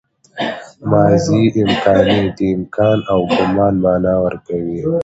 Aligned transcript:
ماضي 0.91 1.41
امکاني 1.61 2.19
د 2.37 2.39
امکان 2.55 2.97
او 3.11 3.19
ګومان 3.35 3.73
مانا 3.83 4.13
ورکوي. 4.23 4.79